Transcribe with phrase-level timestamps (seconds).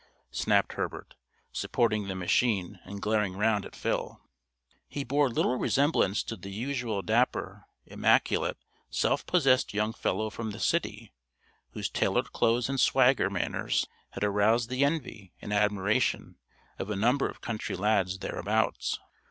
[0.31, 1.13] snapped Herbert,
[1.51, 4.19] supporting the machine and glaring round at Phil.
[4.87, 8.57] He bore little resemblance to the usual dapper, immaculate,
[8.89, 11.13] self possessed young fellow from the city
[11.73, 16.39] whose tailored clothes and swagger manners had aroused the envy and admiration
[16.79, 18.97] of a number of country lads thereabouts.